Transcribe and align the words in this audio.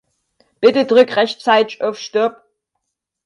Bitte 0.61 0.85
drück 0.87 1.15
rechtzeitig 1.15 1.83
auf 1.83 1.99
Stopp. 1.99 2.41